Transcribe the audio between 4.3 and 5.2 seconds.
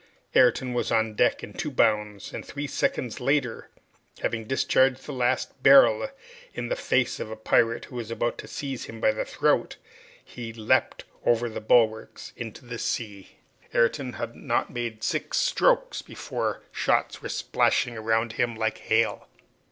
discharged his